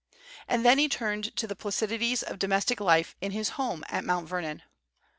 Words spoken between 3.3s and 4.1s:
his home at